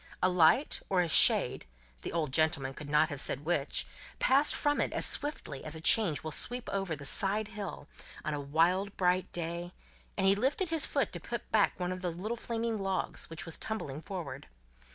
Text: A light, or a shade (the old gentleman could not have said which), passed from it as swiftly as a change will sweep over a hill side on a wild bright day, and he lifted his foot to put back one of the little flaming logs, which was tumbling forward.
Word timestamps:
A 0.23 0.29
light, 0.29 0.81
or 0.89 1.01
a 1.01 1.07
shade 1.07 1.67
(the 2.01 2.11
old 2.11 2.31
gentleman 2.33 2.73
could 2.73 2.89
not 2.89 3.09
have 3.09 3.21
said 3.21 3.45
which), 3.45 3.85
passed 4.17 4.55
from 4.55 4.81
it 4.81 4.91
as 4.93 5.05
swiftly 5.05 5.63
as 5.63 5.75
a 5.75 5.79
change 5.79 6.23
will 6.23 6.31
sweep 6.31 6.67
over 6.71 6.93
a 6.93 6.95
hill 6.97 7.05
side 7.05 7.49
on 7.59 8.33
a 8.33 8.39
wild 8.39 8.97
bright 8.97 9.31
day, 9.31 9.73
and 10.17 10.25
he 10.25 10.33
lifted 10.33 10.69
his 10.69 10.87
foot 10.87 11.13
to 11.13 11.19
put 11.19 11.51
back 11.51 11.79
one 11.79 11.91
of 11.91 12.01
the 12.01 12.09
little 12.09 12.35
flaming 12.35 12.79
logs, 12.79 13.29
which 13.29 13.45
was 13.45 13.59
tumbling 13.59 14.01
forward. 14.01 14.47